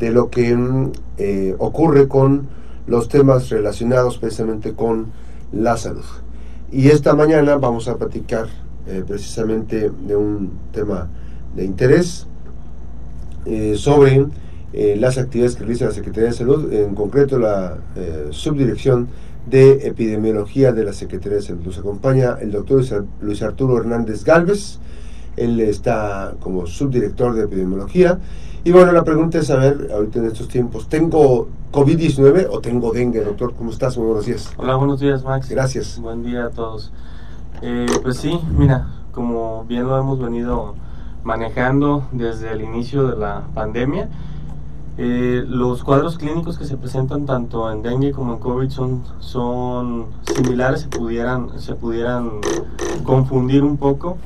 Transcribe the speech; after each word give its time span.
de 0.00 0.10
lo 0.10 0.30
que 0.30 0.56
mm, 0.56 0.92
eh, 1.18 1.54
ocurre 1.58 2.08
con 2.08 2.48
los 2.86 3.08
temas 3.08 3.50
relacionados 3.50 4.18
precisamente 4.18 4.72
con 4.72 5.12
la 5.52 5.76
salud. 5.76 6.04
Y 6.72 6.88
esta 6.88 7.14
mañana 7.14 7.56
vamos 7.56 7.86
a 7.86 7.96
platicar 7.96 8.46
eh, 8.86 9.04
precisamente 9.06 9.90
de 9.90 10.16
un 10.16 10.50
tema 10.72 11.08
de 11.54 11.64
interés 11.64 12.26
eh, 13.44 13.74
sobre 13.76 14.26
las 14.72 15.18
actividades 15.18 15.56
que 15.56 15.64
realiza 15.64 15.86
la 15.86 15.90
Secretaría 15.90 16.30
de 16.30 16.36
Salud, 16.36 16.72
en 16.72 16.94
concreto 16.94 17.40
la 17.40 17.78
subdirección 18.30 19.08
de 19.50 19.88
epidemiología 19.88 20.70
de 20.70 20.84
la 20.84 20.92
Secretaría 20.92 21.38
de 21.38 21.42
Salud. 21.42 21.62
Nos 21.64 21.78
acompaña 21.78 22.36
el 22.40 22.52
doctor 22.52 22.84
Luis 23.20 23.42
Arturo 23.42 23.78
Hernández 23.78 24.22
Galvez, 24.22 24.78
él 25.36 25.58
está 25.58 26.34
como 26.38 26.68
subdirector 26.68 27.34
de 27.34 27.42
epidemiología 27.42 28.20
y 28.64 28.72
bueno, 28.72 28.92
la 28.92 29.04
pregunta 29.04 29.38
es, 29.38 29.50
a 29.50 29.56
ver, 29.56 29.90
ahorita 29.92 30.18
en 30.18 30.26
estos 30.26 30.48
tiempos, 30.48 30.88
¿tengo 30.88 31.48
COVID-19 31.72 32.48
o 32.50 32.60
tengo 32.60 32.92
dengue, 32.92 33.24
doctor? 33.24 33.54
¿Cómo 33.54 33.70
estás? 33.70 33.96
Muy 33.96 34.06
buenos 34.06 34.26
días. 34.26 34.52
Hola, 34.58 34.76
buenos 34.76 35.00
días, 35.00 35.24
Max. 35.24 35.48
Gracias. 35.48 35.98
Buen 35.98 36.22
día 36.22 36.46
a 36.46 36.50
todos. 36.50 36.92
Eh, 37.62 37.86
pues 38.02 38.18
sí, 38.18 38.38
mira, 38.56 38.88
como 39.12 39.64
bien 39.64 39.86
lo 39.86 39.98
hemos 39.98 40.20
venido 40.20 40.74
manejando 41.24 42.04
desde 42.12 42.52
el 42.52 42.60
inicio 42.60 43.06
de 43.06 43.16
la 43.16 43.44
pandemia, 43.54 44.08
eh, 44.98 45.42
los 45.46 45.82
cuadros 45.82 46.18
clínicos 46.18 46.58
que 46.58 46.66
se 46.66 46.76
presentan 46.76 47.24
tanto 47.24 47.70
en 47.72 47.82
dengue 47.82 48.12
como 48.12 48.34
en 48.34 48.38
COVID 48.40 48.68
son, 48.68 49.02
son 49.20 50.06
similares, 50.34 50.82
se 50.82 50.88
pudieran, 50.88 51.58
se 51.58 51.74
pudieran 51.74 52.32
confundir 53.04 53.62
un 53.62 53.78
poco 53.78 54.18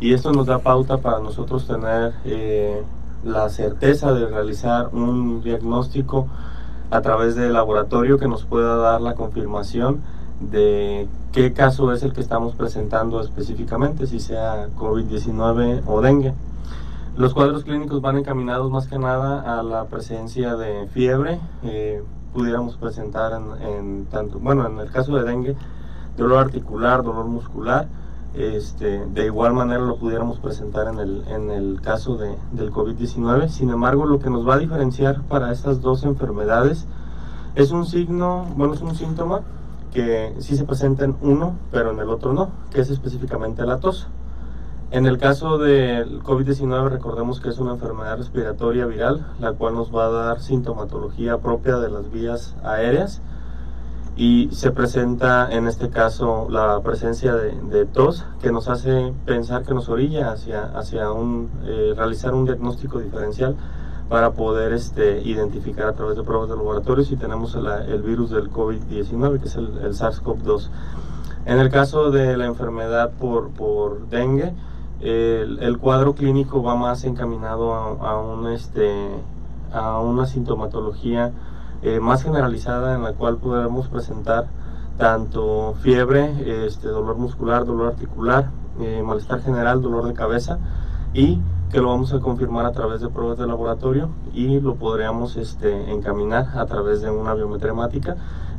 y 0.00 0.14
esto 0.14 0.32
nos 0.32 0.46
da 0.46 0.58
pauta 0.58 0.98
para 0.98 1.20
nosotros 1.20 1.66
tener 1.66 2.14
eh, 2.24 2.82
la 3.24 3.48
certeza 3.48 4.12
de 4.12 4.26
realizar 4.26 4.90
un 4.92 5.42
diagnóstico 5.42 6.28
a 6.90 7.00
través 7.00 7.34
del 7.34 7.52
laboratorio 7.52 8.18
que 8.18 8.28
nos 8.28 8.44
pueda 8.44 8.76
dar 8.76 9.00
la 9.00 9.14
confirmación 9.14 10.00
de 10.40 11.08
qué 11.32 11.52
caso 11.52 11.92
es 11.92 12.02
el 12.02 12.12
que 12.12 12.20
estamos 12.20 12.54
presentando 12.54 13.20
específicamente, 13.20 14.06
si 14.06 14.20
sea 14.20 14.68
COVID-19 14.76 15.82
o 15.86 16.00
dengue. 16.00 16.34
Los 17.16 17.32
cuadros 17.32 17.64
clínicos 17.64 18.00
van 18.00 18.18
encaminados 18.18 18.70
más 18.70 18.88
que 18.88 18.98
nada 18.98 19.58
a 19.58 19.62
la 19.62 19.84
presencia 19.84 20.56
de 20.56 20.88
fiebre. 20.88 21.38
Eh, 21.62 22.02
pudiéramos 22.32 22.76
presentar 22.76 23.32
en, 23.60 24.06
tanto, 24.06 24.40
bueno, 24.40 24.66
en 24.66 24.78
el 24.80 24.90
caso 24.90 25.16
de 25.16 25.22
dengue, 25.22 25.56
dolor 26.16 26.38
articular, 26.38 27.04
dolor 27.04 27.26
muscular, 27.26 27.86
este, 28.34 29.06
de 29.06 29.26
igual 29.26 29.54
manera 29.54 29.80
lo 29.80 29.96
pudiéramos 29.96 30.38
presentar 30.38 30.88
en 30.88 30.98
el, 30.98 31.24
en 31.28 31.50
el 31.50 31.80
caso 31.80 32.16
de, 32.16 32.36
del 32.52 32.72
COVID-19. 32.72 33.48
Sin 33.48 33.70
embargo, 33.70 34.06
lo 34.06 34.18
que 34.18 34.30
nos 34.30 34.46
va 34.46 34.54
a 34.54 34.58
diferenciar 34.58 35.22
para 35.22 35.52
estas 35.52 35.80
dos 35.80 36.04
enfermedades 36.04 36.86
es 37.54 37.70
un 37.70 37.86
signo, 37.86 38.46
bueno, 38.56 38.74
es 38.74 38.80
un 38.80 38.96
síntoma 38.96 39.42
que 39.92 40.34
sí 40.40 40.56
se 40.56 40.64
presenta 40.64 41.04
en 41.04 41.16
uno, 41.22 41.56
pero 41.70 41.92
en 41.92 42.00
el 42.00 42.08
otro 42.10 42.32
no, 42.32 42.50
que 42.72 42.80
es 42.80 42.90
específicamente 42.90 43.64
la 43.64 43.78
tos. 43.78 44.08
En 44.90 45.06
el 45.06 45.18
caso 45.18 45.58
del 45.58 46.22
COVID-19, 46.22 46.88
recordemos 46.88 47.40
que 47.40 47.48
es 47.48 47.58
una 47.58 47.72
enfermedad 47.72 48.18
respiratoria 48.18 48.86
viral, 48.86 49.26
la 49.38 49.52
cual 49.52 49.74
nos 49.74 49.94
va 49.94 50.06
a 50.06 50.10
dar 50.10 50.40
sintomatología 50.40 51.38
propia 51.38 51.78
de 51.78 51.90
las 51.90 52.10
vías 52.10 52.56
aéreas 52.64 53.22
y 54.16 54.48
se 54.52 54.70
presenta 54.70 55.50
en 55.50 55.66
este 55.66 55.90
caso 55.90 56.46
la 56.48 56.80
presencia 56.82 57.34
de, 57.34 57.84
tos 57.86 58.24
que 58.40 58.52
nos 58.52 58.68
hace 58.68 59.12
pensar 59.26 59.64
que 59.64 59.74
nos 59.74 59.88
orilla 59.88 60.30
hacia, 60.30 60.64
hacia 60.76 61.10
un, 61.10 61.50
eh, 61.64 61.94
realizar 61.96 62.32
un 62.32 62.44
diagnóstico 62.44 63.00
diferencial 63.00 63.56
para 64.08 64.32
poder 64.32 64.72
este, 64.72 65.20
identificar 65.22 65.88
a 65.88 65.94
través 65.94 66.16
de 66.16 66.22
pruebas 66.22 66.48
de 66.48 66.56
laboratorio 66.56 67.04
si 67.04 67.16
tenemos 67.16 67.56
el, 67.56 68.02
virus 68.02 68.30
del 68.30 68.50
COVID-19 68.50 69.40
que 69.40 69.48
es 69.48 69.56
el, 69.56 69.94
SARS-CoV-2. 69.94 70.68
En 71.46 71.58
el 71.58 71.70
caso 71.70 72.10
de 72.10 72.36
la 72.36 72.46
enfermedad 72.46 73.10
por, 73.18 73.50
por 73.50 74.08
dengue, 74.08 74.54
el, 75.00 75.78
cuadro 75.78 76.14
clínico 76.14 76.62
va 76.62 76.76
más 76.76 77.04
encaminado 77.04 77.74
a, 77.74 78.10
a, 78.10 78.20
un, 78.20 78.46
este, 78.52 79.10
a 79.72 80.00
una 80.00 80.26
sintomatología 80.26 81.32
eh, 81.84 82.00
más 82.00 82.22
generalizada 82.22 82.94
en 82.94 83.02
la 83.02 83.12
cual 83.12 83.36
podemos 83.36 83.88
presentar 83.88 84.46
tanto 84.96 85.74
fiebre, 85.82 86.64
este, 86.66 86.88
dolor 86.88 87.16
muscular, 87.16 87.66
dolor 87.66 87.88
articular, 87.88 88.50
eh, 88.80 89.02
malestar 89.04 89.42
general, 89.42 89.82
dolor 89.82 90.06
de 90.06 90.14
cabeza 90.14 90.58
y 91.12 91.40
que 91.70 91.80
lo 91.80 91.88
vamos 91.88 92.14
a 92.14 92.20
confirmar 92.20 92.64
a 92.64 92.72
través 92.72 93.02
de 93.02 93.08
pruebas 93.08 93.36
de 93.36 93.46
laboratorio 93.46 94.08
y 94.32 94.60
lo 94.60 94.76
podríamos 94.76 95.36
este, 95.36 95.92
encaminar 95.92 96.56
a 96.56 96.64
través 96.66 97.02
de 97.02 97.10
una 97.10 97.34
biometría 97.34 97.74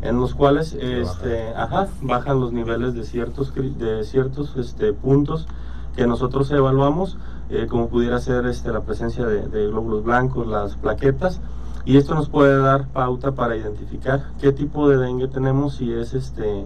en 0.03 0.19
los 0.19 0.35
cuales 0.35 0.73
este, 0.79 1.49
ajá, 1.55 1.87
bajan 2.01 2.39
los 2.39 2.53
niveles 2.53 2.93
de 2.93 3.05
ciertos, 3.05 3.53
de 3.55 4.03
ciertos 4.03 4.55
este, 4.57 4.93
puntos 4.93 5.47
que 5.95 6.05
nosotros 6.05 6.51
evaluamos, 6.51 7.17
eh, 7.49 7.65
como 7.67 7.87
pudiera 7.87 8.19
ser 8.19 8.45
este, 8.45 8.71
la 8.71 8.81
presencia 8.81 9.25
de, 9.25 9.47
de 9.47 9.67
glóbulos 9.67 10.03
blancos, 10.03 10.45
las 10.45 10.75
plaquetas, 10.75 11.41
y 11.85 11.97
esto 11.97 12.15
nos 12.15 12.29
puede 12.29 12.57
dar 12.57 12.87
pauta 12.87 13.33
para 13.33 13.55
identificar 13.55 14.31
qué 14.41 14.51
tipo 14.51 14.89
de 14.89 14.97
dengue 14.97 15.27
tenemos 15.27 15.75
si 15.75 15.93
es 15.93 16.13
este 16.13 16.65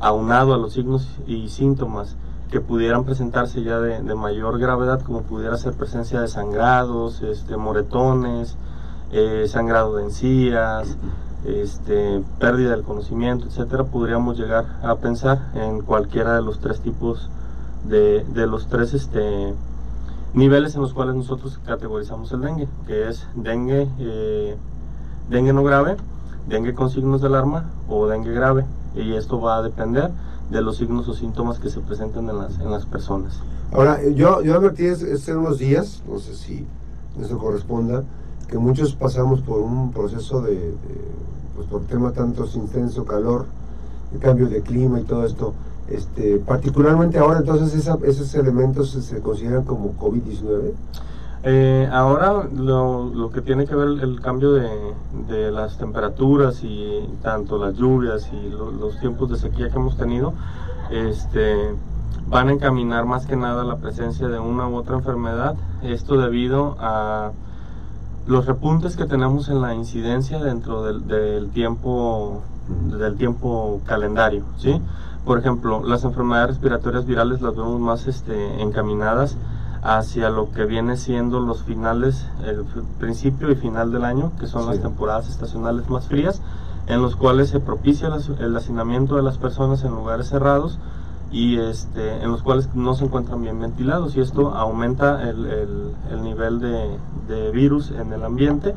aunado 0.00 0.52
a 0.52 0.58
los 0.58 0.74
signos 0.74 1.08
y 1.26 1.48
síntomas 1.48 2.16
que 2.50 2.60
pudieran 2.60 3.04
presentarse 3.04 3.62
ya 3.62 3.80
de, 3.80 4.14
mayor 4.14 4.58
gravedad 4.58 5.00
como 5.00 5.22
pudiera 5.22 5.56
ser 5.56 5.72
presencia 5.72 6.20
de 6.20 6.28
sangrados, 6.28 7.22
este, 7.22 7.56
moretones, 7.56 8.56
eh, 9.12 9.46
sangrado 9.48 9.96
de 9.96 10.04
encías, 10.04 10.96
este, 11.46 12.22
pérdida 12.38 12.70
del 12.70 12.82
conocimiento, 12.82 13.46
etcétera, 13.46 13.84
podríamos 13.84 14.38
llegar 14.38 14.78
a 14.82 14.94
pensar 14.96 15.50
en 15.54 15.80
cualquiera 15.80 16.34
de 16.34 16.42
los 16.42 16.60
tres 16.60 16.80
tipos 16.80 17.30
de, 17.84 18.24
de 18.24 18.46
los 18.46 18.68
tres 18.68 18.94
este, 18.94 19.54
niveles 20.34 20.74
en 20.74 20.82
los 20.82 20.92
cuales 20.92 21.14
nosotros 21.14 21.58
categorizamos 21.64 22.30
el 22.32 22.40
dengue, 22.40 22.68
que 22.86 23.08
es 23.08 23.26
dengue, 23.34 23.88
eh, 23.98 24.56
dengue 25.30 25.52
no 25.52 25.62
grave, 25.62 25.96
dengue 26.48 26.74
con 26.74 26.90
signos 26.90 27.20
de 27.20 27.28
alarma 27.28 27.70
o 27.88 28.06
dengue 28.06 28.32
grave. 28.32 28.64
Y 28.94 29.14
esto 29.14 29.40
va 29.40 29.58
a 29.58 29.62
depender 29.62 30.10
de 30.50 30.60
los 30.60 30.76
signos 30.76 31.08
o 31.08 31.14
síntomas 31.14 31.58
que 31.58 31.70
se 31.70 31.80
presenten 31.80 32.28
en 32.28 32.38
las, 32.38 32.58
en 32.58 32.70
las 32.70 32.86
personas. 32.86 33.40
Ahora, 33.72 34.00
yo, 34.04 34.42
yo 34.42 34.56
advertí 34.56 34.86
hace 34.86 35.36
unos 35.36 35.58
días, 35.58 36.02
no 36.08 36.18
sé 36.18 36.34
si 36.34 36.66
eso 37.20 37.38
corresponda, 37.38 38.04
que 38.48 38.58
muchos 38.58 38.94
pasamos 38.94 39.40
por 39.40 39.60
un 39.60 39.90
proceso 39.92 40.42
de, 40.42 40.74
pues 41.56 41.66
por 41.66 41.82
tema 41.82 42.12
tanto 42.12 42.46
intenso 42.54 43.04
calor, 43.04 43.46
el 44.12 44.20
cambio 44.20 44.48
de 44.48 44.62
clima 44.62 45.00
y 45.00 45.04
todo 45.04 45.24
esto, 45.24 45.54
este, 45.88 46.38
particularmente 46.38 47.18
ahora, 47.18 47.40
entonces, 47.40 47.74
esos 48.04 48.34
elementos 48.34 48.90
se 48.90 49.20
consideran 49.20 49.64
como 49.64 49.94
COVID-19. 49.98 50.72
Eh, 51.46 51.86
ahora 51.92 52.48
lo, 52.54 53.30
que 53.32 53.42
tiene 53.42 53.66
que 53.66 53.74
ver 53.74 53.88
el, 54.02 54.20
cambio 54.22 54.52
de, 54.52 54.66
de, 55.28 55.52
las 55.52 55.76
temperaturas 55.76 56.60
y 56.62 57.06
tanto 57.22 57.58
las 57.58 57.74
lluvias 57.74 58.30
y 58.32 58.48
los 58.48 58.98
tiempos 58.98 59.30
de 59.30 59.36
sequía 59.36 59.68
que 59.68 59.76
hemos 59.76 59.98
tenido, 59.98 60.32
este, 60.90 61.74
van 62.28 62.48
a 62.48 62.52
encaminar 62.52 63.04
más 63.04 63.26
que 63.26 63.36
nada 63.36 63.62
la 63.62 63.76
presencia 63.76 64.28
de 64.28 64.38
una 64.38 64.68
u 64.68 64.76
otra 64.76 64.96
enfermedad. 64.96 65.54
Esto 65.82 66.16
debido 66.16 66.76
a 66.80 67.32
los 68.26 68.46
repuntes 68.46 68.96
que 68.96 69.04
tenemos 69.04 69.50
en 69.50 69.60
la 69.60 69.74
incidencia 69.74 70.38
dentro 70.38 70.82
del, 70.82 71.06
del 71.06 71.50
tiempo 71.50 72.42
del 72.68 73.16
tiempo 73.16 73.82
calendario, 73.84 74.44
¿sí? 74.56 74.80
Por 75.24 75.38
ejemplo, 75.38 75.82
las 75.82 76.04
enfermedades 76.04 76.50
respiratorias 76.50 77.06
virales 77.06 77.40
las 77.40 77.56
vemos 77.56 77.80
más 77.80 78.06
este, 78.06 78.60
encaminadas 78.60 79.36
hacia 79.82 80.28
lo 80.30 80.50
que 80.52 80.64
viene 80.64 80.96
siendo 80.96 81.40
los 81.40 81.62
finales, 81.62 82.26
el 82.44 82.64
principio 82.98 83.50
y 83.50 83.54
final 83.54 83.90
del 83.90 84.04
año, 84.04 84.32
que 84.38 84.46
son 84.46 84.66
las 84.66 84.80
temporadas 84.80 85.28
estacionales 85.28 85.88
más 85.88 86.08
frías, 86.08 86.42
en 86.86 87.00
los 87.00 87.16
cuales 87.16 87.48
se 87.48 87.60
propicia 87.60 88.10
el 88.38 88.56
hacinamiento 88.56 89.16
de 89.16 89.22
las 89.22 89.38
personas 89.38 89.84
en 89.84 89.92
lugares 89.92 90.28
cerrados 90.28 90.78
y 91.30 91.58
este, 91.58 92.22
en 92.22 92.30
los 92.30 92.42
cuales 92.42 92.74
no 92.74 92.94
se 92.94 93.04
encuentran 93.04 93.42
bien 93.42 93.58
ventilados. 93.58 94.16
Y 94.16 94.20
esto 94.20 94.54
aumenta 94.54 95.28
el, 95.28 95.46
el, 96.10 96.22
nivel 96.22 96.60
de, 96.60 96.98
de 97.28 97.50
virus 97.50 97.90
en 97.90 98.12
el 98.12 98.24
ambiente 98.24 98.74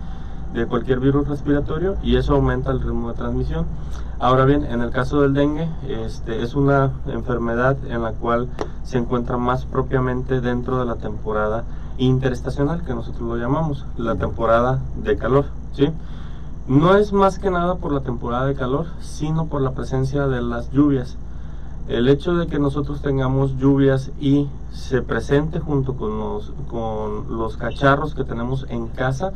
de 0.53 0.65
cualquier 0.65 0.99
virus 0.99 1.27
respiratorio 1.27 1.97
y 2.01 2.15
eso 2.15 2.35
aumenta 2.35 2.71
el 2.71 2.81
ritmo 2.81 3.09
de 3.09 3.15
transmisión. 3.15 3.65
Ahora 4.19 4.45
bien, 4.45 4.65
en 4.65 4.81
el 4.81 4.89
caso 4.89 5.21
del 5.21 5.33
dengue, 5.33 5.69
este, 5.87 6.41
es 6.41 6.55
una 6.55 6.91
enfermedad 7.07 7.77
en 7.87 8.01
la 8.01 8.13
cual 8.13 8.49
se 8.83 8.97
encuentra 8.97 9.37
más 9.37 9.65
propiamente 9.65 10.41
dentro 10.41 10.79
de 10.79 10.85
la 10.85 10.95
temporada 10.95 11.65
interestacional, 11.99 12.83
que 12.83 12.95
nosotros 12.95 13.21
lo 13.21 13.37
llamamos, 13.37 13.85
la 13.97 14.15
temporada 14.15 14.79
de 15.03 15.17
calor. 15.17 15.45
¿sí? 15.73 15.89
No 16.67 16.95
es 16.95 17.13
más 17.13 17.39
que 17.39 17.51
nada 17.51 17.75
por 17.75 17.91
la 17.91 18.01
temporada 18.01 18.45
de 18.45 18.55
calor, 18.55 18.87
sino 18.99 19.45
por 19.45 19.61
la 19.61 19.71
presencia 19.71 20.27
de 20.27 20.41
las 20.41 20.71
lluvias. 20.71 21.17
El 21.87 22.09
hecho 22.09 22.35
de 22.35 22.47
que 22.47 22.59
nosotros 22.59 23.01
tengamos 23.01 23.57
lluvias 23.57 24.11
y 24.19 24.49
se 24.73 25.01
presente 25.01 25.59
junto 25.59 25.95
con 25.95 26.19
los, 26.19 26.51
con 26.69 27.37
los 27.37 27.55
cacharros 27.55 28.15
que 28.15 28.25
tenemos 28.25 28.65
en 28.69 28.87
casa, 28.87 29.31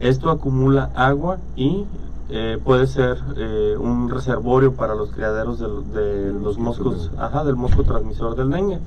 Esto 0.00 0.30
acumula 0.30 0.90
agua 0.94 1.38
y 1.56 1.86
eh, 2.30 2.58
puede 2.62 2.86
ser 2.86 3.18
eh, 3.36 3.76
un 3.78 4.08
reservorio 4.08 4.74
para 4.74 4.94
los 4.94 5.10
criaderos 5.12 5.58
de, 5.60 6.32
los 6.32 6.58
moscos, 6.58 7.10
ajá, 7.18 7.44
del 7.44 7.56
mosco 7.56 7.84
transmisor 7.84 8.34
del 8.34 8.50
dengue. 8.50 8.80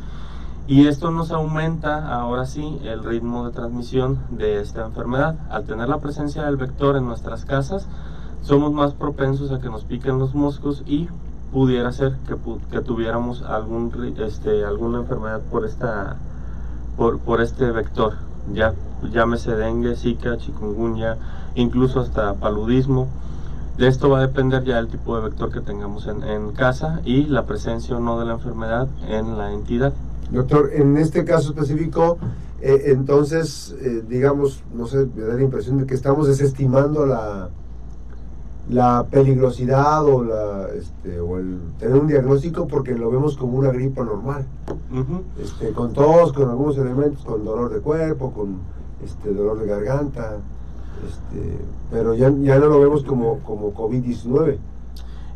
Y 0.67 0.87
esto 0.87 1.11
nos 1.11 1.31
aumenta 1.31 2.13
ahora 2.13 2.45
sí 2.45 2.79
el 2.83 3.03
ritmo 3.03 3.45
de 3.45 3.53
transmisión 3.53 4.19
de 4.31 4.59
esta 4.59 4.85
enfermedad. 4.85 5.35
Al 5.49 5.63
tener 5.63 5.87
la 5.87 5.99
presencia 5.99 6.43
del 6.43 6.57
vector 6.57 6.97
en 6.97 7.05
nuestras 7.05 7.45
casas, 7.45 7.87
somos 8.41 8.73
más 8.73 8.93
propensos 8.93 9.51
a 9.51 9.59
que 9.59 9.69
nos 9.69 9.85
piquen 9.85 10.19
los 10.19 10.35
moscos 10.35 10.83
y 10.85 11.07
pudiera 11.53 11.91
ser 11.91 12.17
que, 12.27 12.35
que 12.69 12.81
tuviéramos 12.81 13.43
algún, 13.43 13.91
este, 14.19 14.65
alguna 14.65 14.99
enfermedad 14.99 15.41
por, 15.49 15.65
esta, 15.65 16.17
por, 16.97 17.19
por 17.19 17.39
este 17.39 17.71
vector. 17.71 18.15
Ya, 18.53 18.73
llámese 19.03 19.55
dengue, 19.55 19.95
zika, 19.95 20.37
chikungunya, 20.37 21.17
incluso 21.55 21.99
hasta 21.99 22.33
paludismo. 22.33 23.07
De 23.77 23.87
esto 23.87 24.09
va 24.09 24.19
a 24.19 24.21
depender 24.21 24.63
ya 24.63 24.79
el 24.79 24.87
tipo 24.87 25.15
de 25.15 25.29
vector 25.29 25.51
que 25.51 25.61
tengamos 25.61 26.07
en, 26.07 26.51
casa 26.53 26.99
y 27.05 27.25
la 27.25 27.45
presencia 27.45 27.97
o 27.97 27.99
no 27.99 28.19
de 28.19 28.25
la 28.25 28.33
enfermedad 28.33 28.87
en 29.07 29.37
la 29.37 29.53
entidad. 29.53 29.93
Doctor, 30.31 30.71
en 30.73 30.97
este 30.97 31.23
caso 31.25 31.49
específico, 31.49 32.17
eh, 32.59 32.85
entonces, 32.87 33.75
eh, 33.79 34.03
digamos, 34.07 34.63
no 34.73 34.87
sé, 34.87 35.07
me 35.15 35.23
da 35.23 35.35
la 35.35 35.43
impresión 35.43 35.77
de 35.77 35.85
que 35.85 35.93
estamos 35.93 36.27
desestimando 36.27 37.05
la, 37.05 37.49
la 38.69 39.05
peligrosidad 39.09 40.03
o, 40.05 40.23
la, 40.23 40.67
este, 40.75 41.19
o 41.19 41.37
el 41.37 41.59
tener 41.79 42.01
un 42.01 42.07
diagnóstico 42.07 42.67
porque 42.67 42.95
lo 42.95 43.09
vemos 43.11 43.37
como 43.37 43.59
una 43.59 43.71
gripa 43.71 44.03
normal. 44.03 44.45
este, 45.41 45.71
con 45.71 45.93
tos, 45.93 46.33
con 46.33 46.49
algunos 46.49 46.77
elementos, 46.77 47.23
con 47.23 47.45
dolor 47.45 47.71
de 47.71 47.79
cuerpo, 47.79 48.31
con 48.31 48.57
este, 49.03 49.33
dolor 49.33 49.59
de 49.59 49.67
garganta. 49.67 50.37
Este, 51.05 51.59
pero 51.91 52.15
ya, 52.15 52.29
ya 52.29 52.59
no 52.59 52.67
lo 52.67 52.79
vemos 52.79 53.03
como, 53.03 53.39
como 53.39 53.73
COVID-19. 53.73 54.57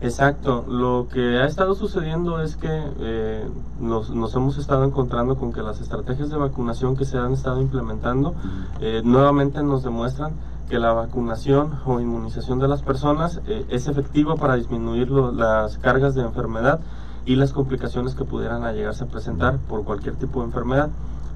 Exacto, 0.03 0.65
lo 0.67 1.07
que 1.13 1.37
ha 1.37 1.45
estado 1.45 1.75
sucediendo 1.75 2.41
es 2.41 2.55
que 2.55 2.67
eh, 2.99 3.47
nos, 3.79 4.09
nos, 4.09 4.33
hemos 4.35 4.57
estado 4.57 4.83
encontrando 4.83 5.37
con 5.37 5.53
que 5.53 5.61
las 5.61 5.79
estrategias 5.79 6.31
de 6.31 6.37
vacunación 6.37 6.97
que 6.97 7.05
se 7.05 7.19
han 7.19 7.33
estado 7.33 7.61
implementando 7.61 8.33
eh, 8.79 9.03
nuevamente 9.05 9.61
nos 9.61 9.83
demuestran 9.83 10.33
que 10.71 10.79
la 10.79 10.93
vacunación 10.93 11.73
o 11.85 11.99
inmunización 11.99 12.57
de 12.57 12.67
las 12.67 12.81
personas 12.81 13.41
eh, 13.45 13.63
es 13.69 13.87
efectiva 13.87 14.35
para 14.37 14.55
disminuir 14.55 15.11
las 15.11 15.77
cargas 15.77 16.15
de 16.15 16.23
enfermedad 16.23 16.79
y 17.25 17.35
las 17.35 17.53
complicaciones 17.53 18.15
que 18.15 18.25
pudieran 18.25 18.63
llegarse 18.73 19.03
a 19.03 19.07
presentar 19.07 19.59
por 19.69 19.83
cualquier 19.83 20.15
tipo 20.15 20.39
de 20.39 20.47
enfermedad 20.47 20.89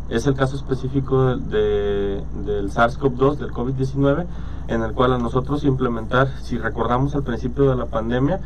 es 0.10 0.28
el 0.28 0.36
caso 0.36 0.56
específico 0.56 1.36
de, 1.36 2.24
del 2.46 2.69
SARS-CoV-2, 2.69 3.38
del 3.38 3.52
COVID-19, 3.52 4.25
en 4.68 4.81
el 4.84 4.94
cual 4.94 5.13
a 5.13 5.18
nosotros 5.18 5.63
implementar, 5.63 6.28
si 6.42 6.57
recordamos 6.57 7.16
al 7.16 7.24
principio 7.24 7.69
de 7.69 7.75
la 7.75 7.86
pandemia, 7.88 8.40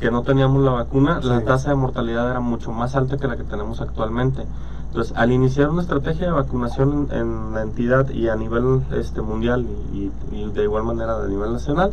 que 0.00 0.10
no 0.10 0.22
teníamos 0.22 0.62
la 0.62 0.72
vacuna, 0.72 1.20
la 1.22 1.42
tasa 1.42 1.70
de 1.70 1.76
mortalidad 1.76 2.30
era 2.30 2.40
mucho 2.40 2.70
más 2.70 2.94
alta 2.96 3.16
que 3.16 3.28
la 3.28 3.36
que 3.36 3.44
tenemos 3.44 3.80
actualmente. 3.80 4.44
Entonces, 4.88 5.16
al 5.16 5.32
iniciar 5.32 5.70
una 5.70 5.82
estrategia 5.82 6.26
de 6.26 6.32
vacunación 6.32 7.08
en, 7.10 7.54
la 7.54 7.62
entidad 7.62 8.10
y 8.10 8.28
a 8.28 8.36
nivel 8.36 8.82
este, 8.92 9.22
mundial 9.22 9.66
y, 9.92 10.10
de 10.52 10.62
igual 10.62 10.84
manera 10.84 11.22
a 11.22 11.26
nivel 11.26 11.52
nacional, 11.52 11.92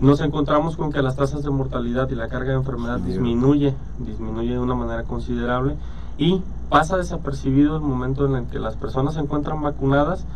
nos 0.00 0.20
encontramos 0.20 0.76
con 0.76 0.92
que 0.92 1.02
las 1.02 1.16
tasas 1.16 1.42
de 1.42 1.50
mortalidad 1.50 2.08
y 2.10 2.14
la 2.14 2.28
carga 2.28 2.50
de 2.50 2.56
enfermedad 2.56 2.98
disminuye, 3.00 3.74
disminuye 3.98 4.52
de 4.52 4.58
una 4.58 4.74
manera 4.74 5.04
considerable 5.04 5.76
y 6.20 6.42
pasa 6.68 6.98
desapercibido 6.98 7.76
el 7.76 7.82
momento 7.82 8.26
en 8.26 8.36
el 8.36 8.46
que 8.46 8.60
las 8.60 8.76
personas 8.76 9.14
se 9.14 9.20
encuentran 9.20 9.62
vacunadas 9.62 10.26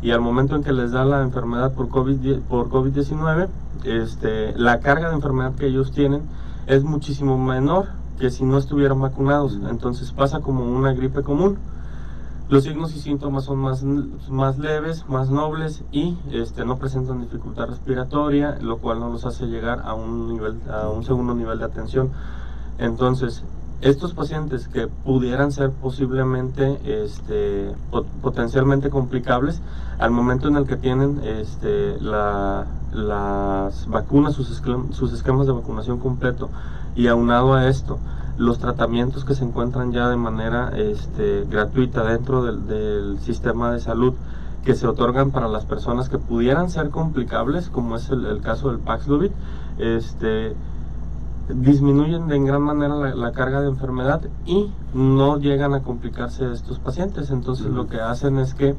y 0.00 0.10
al 0.10 0.20
momento 0.20 0.56
en 0.56 0.64
que 0.64 0.72
les 0.72 0.92
da 0.92 1.04
la 1.04 1.20
enfermedad 1.22 1.72
por 1.72 1.88
COVID-19, 1.90 2.40
por 2.40 2.70
COVID 2.70 2.98
este, 3.84 4.58
la 4.58 4.80
carga 4.80 5.10
de 5.10 5.14
enfermedad 5.14 5.54
que 5.54 5.66
ellos 5.66 5.92
tienen 5.92 6.22
es 6.66 6.82
muchísimo 6.82 7.36
menor 7.36 7.88
que 8.18 8.30
si 8.30 8.44
no 8.44 8.56
estuvieran 8.56 9.00
vacunados. 9.00 9.58
Entonces 9.68 10.12
pasa 10.12 10.40
como 10.40 10.64
una 10.64 10.94
gripe 10.94 11.22
común. 11.22 11.58
Los 12.48 12.64
signos 12.64 12.94
y 12.94 13.00
síntomas 13.00 13.44
son 13.44 13.58
más, 13.58 13.82
más 14.30 14.58
leves, 14.58 15.06
más 15.08 15.28
nobles 15.28 15.84
y 15.92 16.16
este, 16.30 16.64
no 16.64 16.78
presentan 16.78 17.20
dificultad 17.20 17.68
respiratoria, 17.68 18.58
lo 18.62 18.78
cual 18.78 19.00
no 19.00 19.10
los 19.10 19.26
hace 19.26 19.46
llegar 19.46 19.82
a 19.84 19.92
un, 19.92 20.28
nivel, 20.28 20.58
a 20.70 20.88
un 20.88 21.04
segundo 21.04 21.34
nivel 21.34 21.58
de 21.58 21.64
atención. 21.66 22.10
Entonces, 22.78 23.44
estos 23.80 24.14
pacientes 24.14 24.68
que 24.68 24.86
pudieran 24.86 25.52
ser 25.52 25.70
posiblemente 25.70 26.78
este, 26.84 27.70
potencialmente 28.22 28.88
complicables 28.88 29.60
al 29.98 30.10
momento 30.10 30.48
en 30.48 30.56
el 30.56 30.66
que 30.66 30.76
tienen 30.76 31.20
este, 31.24 32.00
las 32.00 33.86
vacunas, 33.88 34.34
sus, 34.34 34.62
sus 34.90 35.12
esquemas 35.12 35.46
de 35.46 35.52
vacunación 35.52 35.98
completo 35.98 36.48
y 36.96 37.08
aunado 37.08 37.54
a 37.54 37.68
esto 37.68 37.98
los 38.36 38.58
tratamientos 38.58 39.24
que 39.24 39.34
se 39.34 39.44
encuentran 39.44 39.92
ya 39.92 40.08
de 40.08 40.16
manera 40.16 40.72
este, 40.76 41.44
gratuita 41.48 42.04
dentro 42.04 42.42
del, 42.44 42.66
del, 42.66 43.18
sistema 43.20 43.70
de 43.72 43.80
salud 43.80 44.14
que 44.64 44.74
se 44.74 44.86
otorgan 44.86 45.30
para 45.30 45.46
las 45.46 45.66
personas 45.66 46.08
que 46.08 46.18
pudieran 46.18 46.70
ser 46.70 46.90
complicables, 46.90 47.68
como 47.68 47.96
es 47.96 48.08
el, 48.08 48.24
el 48.24 48.40
caso 48.40 48.70
del 48.70 48.78
Paxlovid, 48.78 49.30
este, 49.78 50.54
disminuyen 51.48 52.30
en 52.30 52.46
gran 52.46 52.62
manera 52.62 52.94
la, 53.14 53.32
carga 53.32 53.60
de 53.60 53.68
enfermedad 53.68 54.22
y 54.46 54.70
no 54.94 55.38
llegan 55.38 55.74
a 55.74 55.82
complicarse 55.82 56.50
estos 56.52 56.78
pacientes. 56.78 57.30
Entonces 57.30 57.66
lo 57.66 57.86
que 57.86 58.00
hacen 58.00 58.38
es 58.38 58.54
que, 58.54 58.74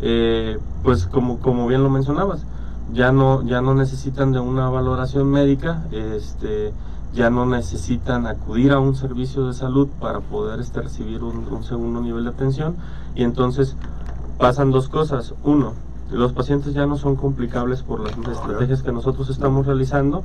eh, 0.00 0.58
pues 0.82 1.06
como, 1.06 1.38
como 1.38 1.66
bien 1.66 1.82
lo 1.82 1.90
mencionabas, 1.90 2.44
ya 2.92 3.12
no, 3.12 3.42
ya 3.42 3.60
no 3.60 3.74
necesitan 3.74 4.32
de 4.32 4.40
una 4.40 4.68
valoración 4.68 5.30
médica, 5.30 5.84
este, 5.92 6.72
ya 7.14 7.30
no 7.30 7.46
necesitan 7.46 8.26
acudir 8.26 8.72
a 8.72 8.80
un 8.80 8.94
servicio 8.96 9.46
de 9.46 9.54
salud 9.54 9.88
para 10.00 10.20
poder 10.20 10.60
este, 10.60 10.82
recibir 10.82 11.22
un, 11.22 11.46
un 11.50 11.62
segundo 11.62 12.00
nivel 12.00 12.24
de 12.24 12.30
atención. 12.30 12.76
Y 13.14 13.22
entonces 13.22 13.76
pasan 14.38 14.70
dos 14.70 14.88
cosas. 14.88 15.34
Uno, 15.44 15.74
los 16.10 16.32
pacientes 16.32 16.74
ya 16.74 16.86
no 16.86 16.96
son 16.96 17.16
complicables 17.16 17.82
por 17.82 18.00
las 18.00 18.16
estrategias 18.16 18.82
que 18.82 18.92
nosotros 18.92 19.30
estamos 19.30 19.66
realizando. 19.66 20.22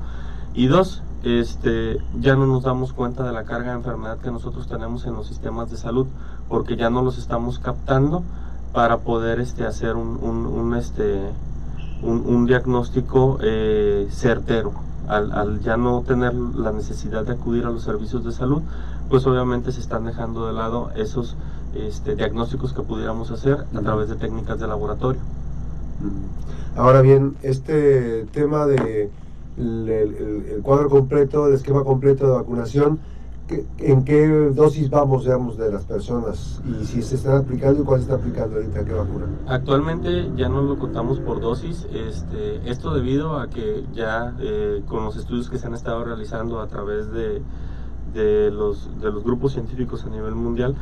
Y 0.53 0.67
dos, 0.67 1.03
este, 1.23 1.97
ya 2.19 2.35
no 2.35 2.45
nos 2.45 2.63
damos 2.63 2.93
cuenta 2.93 3.23
de 3.23 3.31
la 3.31 3.43
carga 3.43 3.71
de 3.71 3.77
enfermedad 3.77 4.17
que 4.19 4.31
nosotros 4.31 4.67
tenemos 4.67 5.05
en 5.05 5.13
los 5.13 5.27
sistemas 5.27 5.69
de 5.71 5.77
salud, 5.77 6.07
porque 6.47 6.75
ya 6.77 6.89
no 6.89 7.01
los 7.01 7.17
estamos 7.17 7.59
captando 7.59 8.23
para 8.73 8.99
poder 8.99 9.39
este, 9.39 9.65
hacer 9.65 9.95
un, 9.95 10.17
un, 10.17 10.75
este, 10.75 11.31
un, 12.01 12.45
diagnóstico 12.45 13.39
eh, 13.41 14.07
certero. 14.11 14.71
Al, 15.07 15.31
al, 15.31 15.61
ya 15.61 15.77
no 15.77 16.01
tener 16.01 16.33
la 16.33 16.73
necesidad 16.73 17.23
de 17.23 17.31
acudir 17.31 17.65
a 17.65 17.69
los 17.69 17.83
servicios 17.83 18.25
de 18.25 18.33
salud, 18.33 18.61
pues 19.09 19.25
obviamente 19.25 19.71
se 19.71 19.79
están 19.79 20.03
dejando 20.03 20.47
de 20.47 20.53
lado 20.53 20.91
esos 20.95 21.37
este, 21.73 22.15
diagnósticos 22.15 22.73
que 22.73 22.81
pudiéramos 22.81 23.31
hacer 23.31 23.65
a 23.73 23.79
través 23.81 24.09
de 24.09 24.15
técnicas 24.15 24.59
de 24.59 24.67
laboratorio. 24.67 25.21
Ahora 26.75 27.01
bien, 27.01 27.37
este 27.41 28.25
tema 28.33 28.65
de 28.65 29.09
el, 29.57 30.59
cuadro 30.63 30.89
completo, 30.89 31.47
el 31.47 31.53
esquema 31.53 31.83
completo 31.83 32.27
de 32.27 32.33
vacunación, 32.33 32.99
en 33.77 34.03
qué 34.03 34.27
dosis 34.53 34.89
vamos, 34.89 35.23
digamos, 35.23 35.57
de 35.57 35.71
las 35.71 35.85
personas 35.85 36.61
y 36.65 36.85
si 36.85 37.01
se 37.01 37.15
están 37.15 37.37
aplicando 37.37 37.81
y 37.81 37.85
cuál 37.85 37.99
se 37.99 38.05
está 38.05 38.15
aplicando 38.15 38.57
ahorita, 38.57 38.83
qué 38.83 38.93
vacuna. 38.93 39.25
Actualmente 39.47 40.29
ya 40.35 40.49
no 40.49 40.61
lo 40.61 40.77
contamos 40.77 41.19
por 41.19 41.39
dosis, 41.39 41.87
este, 41.93 42.69
esto 42.69 42.93
debido 42.93 43.39
a 43.39 43.49
que 43.49 43.85
ya 43.93 44.35
eh, 44.39 44.83
con 44.85 45.05
los 45.05 45.15
estudios 45.15 45.49
que 45.49 45.57
se 45.57 45.67
han 45.67 45.73
estado 45.73 46.03
realizando 46.03 46.59
a 46.59 46.67
través 46.67 47.09
de, 47.11 47.41
de, 48.13 48.51
los, 48.51 48.89
de 48.99 49.11
los 49.11 49.23
grupos 49.23 49.53
científicos 49.53 50.03
a 50.03 50.09
nivel 50.09 50.35
mundial, 50.35 50.75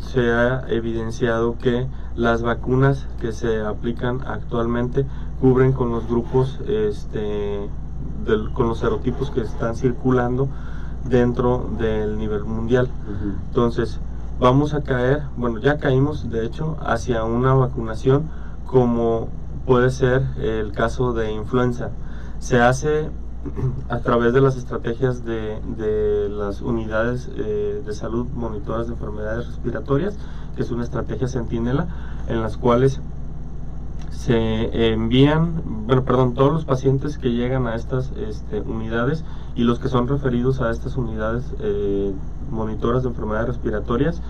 se 0.00 0.30
ha 0.30 0.64
evidenciado 0.68 1.56
que 1.58 1.88
las 2.14 2.42
vacunas 2.42 3.08
que 3.20 3.32
se 3.32 3.60
aplican 3.60 4.20
actualmente 4.26 5.06
cubren 5.40 5.72
con 5.72 5.90
los 5.90 6.06
grupos 6.06 6.60
este, 6.68 7.68
con 8.54 8.68
los 8.68 8.78
serotipos 8.78 9.30
que 9.30 9.40
están 9.40 9.74
circulando 9.76 10.48
dentro 11.04 11.70
del 11.78 12.18
nivel 12.18 12.44
mundial. 12.44 12.88
Entonces, 13.48 13.98
vamos 14.38 14.74
a 14.74 14.82
caer, 14.82 15.22
bueno, 15.36 15.58
ya 15.58 15.78
caímos 15.78 16.30
de 16.30 16.44
hecho 16.44 16.76
hacia 16.80 17.24
una 17.24 17.54
vacunación 17.54 18.30
como 18.66 19.28
puede 19.66 19.90
ser 19.90 20.22
el 20.40 20.72
caso 20.72 21.12
de 21.12 21.32
influenza. 21.32 21.90
Se 22.38 22.60
hace 22.60 23.10
a 23.88 23.98
través 24.00 24.32
de 24.32 24.40
las 24.40 24.56
estrategias 24.56 25.24
de, 25.24 25.60
de 25.76 26.28
las 26.28 26.60
unidades 26.60 27.30
eh, 27.36 27.82
de 27.84 27.94
salud 27.94 28.26
monitoras 28.34 28.86
de 28.86 28.94
enfermedades 28.94 29.46
respiratorias, 29.46 30.16
que 30.56 30.62
es 30.62 30.70
una 30.70 30.84
estrategia 30.84 31.28
centinela, 31.28 31.88
en 32.28 32.40
las 32.40 32.56
cuales 32.56 33.00
se 34.24 34.92
envían, 34.92 35.62
bueno, 35.86 36.04
perdón, 36.04 36.34
todos 36.34 36.52
los 36.52 36.64
pacientes 36.64 37.18
que 37.18 37.32
llegan 37.32 37.66
a 37.66 37.74
estas 37.74 38.12
este, 38.16 38.60
unidades 38.60 39.24
y 39.56 39.64
los 39.64 39.80
que 39.80 39.88
son 39.88 40.06
referidos 40.06 40.60
a 40.60 40.70
estas 40.70 40.96
unidades 40.96 41.44
eh, 41.58 42.12
monitoras 42.50 43.02
de 43.02 43.08
enfermedades 43.08 43.48
respiratorias 43.48 44.22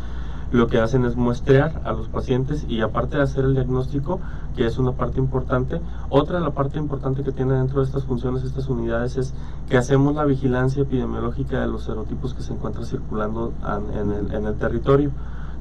lo 0.50 0.66
que 0.66 0.78
hacen 0.78 1.04
es 1.06 1.16
muestrear 1.16 1.80
a 1.84 1.92
los 1.92 2.08
pacientes 2.08 2.66
y 2.68 2.82
aparte 2.82 3.16
de 3.16 3.22
hacer 3.22 3.44
el 3.44 3.54
diagnóstico, 3.54 4.20
que 4.54 4.66
es 4.66 4.78
una 4.78 4.92
parte 4.92 5.18
importante, 5.18 5.80
otra 6.10 6.40
la 6.40 6.50
parte 6.50 6.78
importante 6.78 7.22
que 7.22 7.32
tiene 7.32 7.54
dentro 7.54 7.80
de 7.80 7.86
estas 7.86 8.04
funciones, 8.04 8.44
estas 8.44 8.68
unidades, 8.68 9.16
es 9.16 9.34
que 9.70 9.78
hacemos 9.78 10.14
la 10.14 10.26
vigilancia 10.26 10.82
epidemiológica 10.82 11.60
de 11.60 11.68
los 11.68 11.84
serotipos 11.84 12.34
que 12.34 12.42
se 12.42 12.52
encuentran 12.52 12.84
circulando 12.84 13.54
en 13.94 14.46
el 14.46 14.54
territorio, 14.56 15.10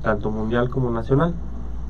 tanto 0.03 0.29
mundial 0.29 0.69
como 0.69 0.91
nacional. 0.91 1.33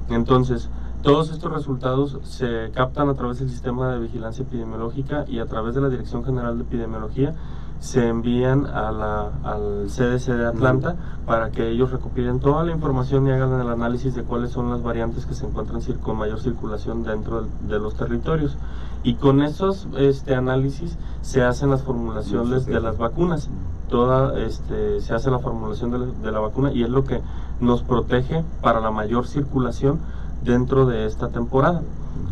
Entonces, 0.09 0.69
todos 1.01 1.31
estos 1.31 1.51
resultados 1.51 2.19
se 2.23 2.71
captan 2.73 3.09
a 3.09 3.15
través 3.15 3.39
del 3.39 3.49
sistema 3.49 3.91
de 3.91 3.99
vigilancia 3.99 4.43
epidemiológica 4.43 5.25
y 5.27 5.39
a 5.39 5.45
través 5.45 5.73
de 5.73 5.81
la 5.81 5.89
Dirección 5.89 6.23
General 6.23 6.55
de 6.57 6.63
Epidemiología 6.63 7.33
se 7.79 8.07
envían 8.07 8.67
a 8.67 8.91
la, 8.91 9.31
al 9.43 9.87
CDC 9.87 10.33
de 10.33 10.45
Atlanta 10.45 10.95
para 11.25 11.49
que 11.49 11.69
ellos 11.69 11.91
recopilen 11.91 12.39
toda 12.39 12.63
la 12.63 12.71
información 12.71 13.25
y 13.25 13.31
hagan 13.31 13.59
el 13.59 13.69
análisis 13.69 14.13
de 14.13 14.21
cuáles 14.21 14.51
son 14.51 14.69
las 14.69 14.83
variantes 14.83 15.25
que 15.25 15.33
se 15.33 15.47
encuentran 15.47 15.81
con 16.03 16.17
mayor 16.17 16.39
circulación 16.39 17.03
dentro 17.03 17.47
de, 17.67 17.79
los 17.79 17.95
territorios. 17.95 18.55
Y 19.03 19.15
con 19.15 19.41
esos 19.41 19.87
este, 19.97 20.35
análisis 20.35 20.95
se 21.21 21.41
hacen 21.41 21.71
las 21.71 21.81
formulaciones 21.81 22.67
de 22.67 22.79
las 22.79 22.99
vacunas. 22.99 23.49
Toda, 23.89 24.39
este, 24.39 25.01
se 25.01 25.15
hace 25.15 25.31
la 25.31 25.39
formulación 25.39 25.91
de 25.91 26.11
de 26.23 26.31
la 26.31 26.39
vacuna 26.39 26.71
y 26.71 26.83
es 26.83 26.89
lo 26.89 27.03
que 27.03 27.21
nos 27.59 27.81
protege 27.81 28.43
para 28.61 28.79
la 28.79 28.91
mayor 28.91 29.27
circulación 29.27 29.99
dentro 30.43 30.85
de 30.85 31.05
esta 31.05 31.29
temporada. 31.29 31.81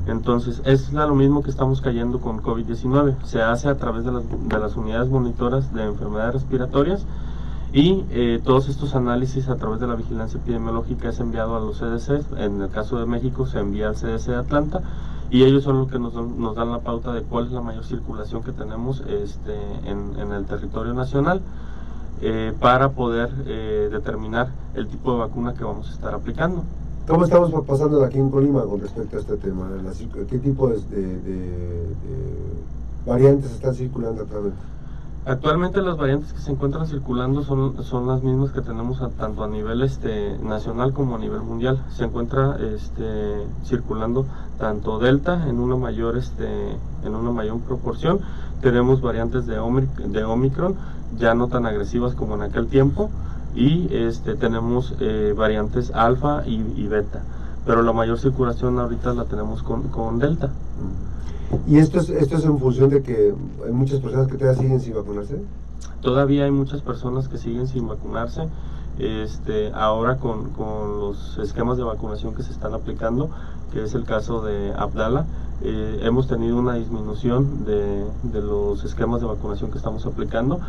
Entonces, 0.07 0.61
es 0.65 0.91
lo 0.91 1.15
mismo 1.15 1.43
que 1.43 1.49
estamos 1.49 1.81
cayendo 1.81 2.19
con 2.19 2.41
COVID-19. 2.41 3.21
Se 3.23 3.41
hace 3.41 3.69
a 3.69 3.77
través 3.77 4.05
de 4.05 4.11
las, 4.11 4.23
de 4.27 4.59
las, 4.59 4.75
unidades 4.75 5.09
monitoras 5.09 5.73
de 5.73 5.83
enfermedades 5.83 6.33
respiratorias 6.33 7.05
y 7.71 8.03
eh, 8.09 8.41
todos 8.43 8.67
estos 8.69 8.95
análisis 8.95 9.47
a 9.49 9.57
través 9.57 9.79
de 9.79 9.87
la 9.87 9.95
vigilancia 9.95 10.39
epidemiológica 10.39 11.09
es 11.09 11.19
enviado 11.19 11.55
a 11.55 11.59
los 11.59 11.79
CDC. 11.79 12.39
En 12.39 12.61
el 12.61 12.69
caso 12.69 12.99
de 12.99 13.05
México 13.05 13.45
se 13.45 13.59
envía 13.59 13.89
al 13.89 13.95
CDC 13.95 14.27
de 14.27 14.35
Atlanta 14.35 14.81
y 15.29 15.43
ellos 15.43 15.63
son 15.63 15.77
los 15.77 15.91
que 15.91 15.99
nos, 15.99 16.13
dan 16.55 16.71
la 16.71 16.79
pauta 16.79 17.13
de 17.13 17.21
cuál 17.21 17.45
es 17.45 17.51
la 17.51 17.61
mayor 17.61 17.85
circulación 17.85 18.41
que 18.43 18.51
tenemos 18.51 19.01
este, 19.01 19.55
en, 19.85 20.19
en 20.19 20.31
el 20.31 20.45
territorio 20.45 20.93
nacional. 20.95 21.41
Eh, 22.21 22.51
para 22.59 22.89
poder 22.89 23.29
eh, 23.45 23.87
determinar 23.89 24.49
el 24.73 24.89
tipo 24.89 25.13
de 25.13 25.19
vacuna 25.19 25.53
que 25.53 25.63
vamos 25.63 25.89
a 25.89 25.93
estar 25.93 26.13
aplicando. 26.13 26.65
¿Cómo 27.09 27.23
estamos 27.23 27.51
pasando 27.65 28.03
aquí 28.05 28.19
en 28.19 28.29
Colima 28.29 28.61
con 28.65 28.81
respecto 28.81 29.17
a 29.17 29.19
este 29.21 29.35
tema? 29.37 29.67
¿Qué 30.29 30.37
tipo 30.37 30.67
de, 30.67 31.95
variantes 33.03 33.51
están 33.51 33.73
circulando 33.73 34.21
actualmente? 34.21 34.59
Actualmente 35.25 35.81
las 35.81 35.97
variantes 35.97 36.33
que 36.33 36.39
se 36.39 36.51
encuentran 36.51 36.85
circulando 36.85 37.41
son, 37.41 37.83
son 37.83 38.05
las 38.05 38.21
mismas 38.21 38.51
que 38.51 38.61
tenemos 38.61 39.01
tanto 39.17 39.43
a 39.43 39.47
nivel 39.47 39.81
este, 39.81 40.37
nacional 40.37 40.93
como 40.93 41.15
a 41.15 41.17
nivel 41.17 41.41
mundial. 41.41 41.83
Se 41.89 42.03
encuentra 42.03 42.57
este, 42.75 43.43
circulando 43.65 44.27
tanto 44.59 44.99
Delta 44.99 45.49
en 45.49 45.59
una 45.59 45.77
mayor, 45.77 46.15
este, 46.15 46.45
en 47.03 47.15
una 47.15 47.31
mayor 47.31 47.57
proporción. 47.61 48.19
Tenemos 48.61 49.01
variantes 49.01 49.47
de, 49.47 49.55
de 49.55 50.23
Omicron 50.25 50.75
ya 51.17 51.33
no 51.33 51.47
tan 51.47 51.65
agresivas 51.65 52.13
como 52.13 52.35
en 52.35 52.43
aquel 52.43 52.67
tiempo 52.67 53.09
y 53.55 53.87
este, 53.91 54.35
tenemos 54.35 54.95
eh, 54.99 55.33
variantes 55.35 55.91
alfa 55.91 56.43
y, 56.45 56.87
beta, 56.87 57.23
pero 57.65 57.81
la 57.81 57.93
mayor 57.93 58.19
circulación 58.19 58.79
ahorita 58.79 59.13
la 59.13 59.25
tenemos 59.25 59.63
con, 59.63 59.83
con 59.89 60.19
delta. 60.19 60.51
¿Y 61.67 61.79
esto 61.79 61.99
es, 61.99 62.09
esto 62.09 62.37
es 62.37 62.45
en 62.45 62.59
función 62.59 62.89
de 62.89 63.01
que 63.01 63.33
hay 63.65 63.71
muchas 63.71 63.99
personas 63.99 64.27
que 64.27 64.37
todavía 64.37 64.61
siguen 64.61 64.79
sin 64.79 64.93
vacunarse? 64.93 65.41
Todavía 66.01 66.45
hay 66.45 66.51
muchas 66.51 66.81
personas 66.81 67.27
que 67.27 67.37
siguen 67.37 67.67
sin 67.67 67.87
vacunarse. 67.87 68.47
Este, 68.99 69.71
ahora 69.73 70.17
con, 70.17 70.49
con 70.49 70.99
los 70.99 71.37
esquemas 71.37 71.77
de 71.77 71.83
vacunación 71.83 72.35
que 72.35 72.43
se 72.43 72.51
están 72.51 72.73
aplicando, 72.73 73.29
que 73.71 73.83
es 73.83 73.95
el 73.95 74.03
caso 74.03 74.41
de 74.41 74.73
Abdala, 74.75 75.25
eh, 75.61 75.99
hemos 76.03 76.27
tenido 76.27 76.57
una 76.57 76.75
disminución 76.75 77.65
de, 77.65 78.05
los 78.41 78.83
esquemas 78.83 79.21
de 79.21 79.27
vacunación 79.27 79.71
que 79.71 79.77
estamos 79.77 80.05
aplicando 80.05 80.59